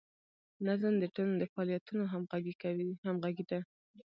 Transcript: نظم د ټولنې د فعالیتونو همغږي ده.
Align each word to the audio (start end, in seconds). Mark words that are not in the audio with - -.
نظم 0.67 0.93
د 0.99 1.05
ټولنې 1.15 1.37
د 1.39 1.43
فعالیتونو 1.53 2.03
همغږي 3.13 3.43
ده. 3.51 3.59